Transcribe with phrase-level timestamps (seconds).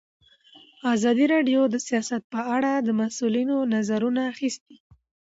[0.93, 4.75] ازادي راډیو د سیاست په اړه د مسؤلینو نظرونه اخیستي.